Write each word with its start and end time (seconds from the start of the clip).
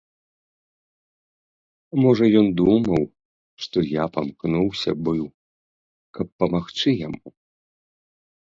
Можа, 2.03 2.25
ён 2.41 2.47
думаў, 2.61 3.03
што 3.67 3.77
я 3.89 4.03
памкнуўся 4.17 4.91
быў, 5.05 5.23
каб 6.19 6.27
памагчы 6.41 6.89
яму. 7.07 7.27